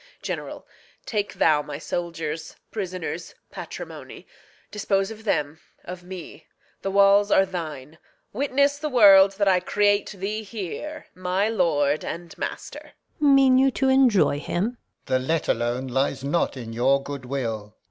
[0.23, 0.65] General,
[1.05, 4.25] Take thou my soldiers, prisoners, patrimony;
[4.71, 6.47] Dispose of them, of me;
[6.81, 7.99] the walls are thine.
[8.33, 12.93] Witness the world that I create thee here My lord and master.
[13.19, 13.35] Gon.
[13.35, 14.65] Mean you to enjoy him?
[14.69, 14.77] Alb.
[15.05, 17.75] The let alone lies not in your good will.